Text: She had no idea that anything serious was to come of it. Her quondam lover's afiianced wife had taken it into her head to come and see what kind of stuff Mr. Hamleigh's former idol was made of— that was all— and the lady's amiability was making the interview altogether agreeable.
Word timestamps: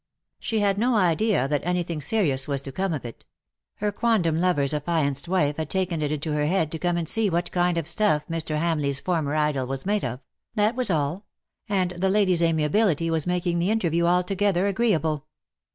She 0.39 0.61
had 0.61 0.79
no 0.79 0.95
idea 0.95 1.47
that 1.47 1.63
anything 1.63 2.01
serious 2.01 2.47
was 2.47 2.59
to 2.61 2.71
come 2.71 2.91
of 2.91 3.05
it. 3.05 3.23
Her 3.75 3.91
quondam 3.91 4.39
lover's 4.39 4.73
afiianced 4.73 5.27
wife 5.27 5.57
had 5.57 5.69
taken 5.69 6.01
it 6.01 6.11
into 6.11 6.33
her 6.33 6.47
head 6.47 6.71
to 6.71 6.79
come 6.79 6.97
and 6.97 7.07
see 7.07 7.29
what 7.29 7.51
kind 7.51 7.77
of 7.77 7.87
stuff 7.87 8.27
Mr. 8.27 8.57
Hamleigh's 8.57 8.99
former 8.99 9.35
idol 9.35 9.67
was 9.67 9.85
made 9.85 10.03
of— 10.03 10.19
that 10.55 10.75
was 10.75 10.89
all— 10.89 11.27
and 11.69 11.91
the 11.91 12.09
lady's 12.09 12.41
amiability 12.41 13.11
was 13.11 13.27
making 13.27 13.59
the 13.59 13.69
interview 13.69 14.05
altogether 14.07 14.65
agreeable. 14.65 15.27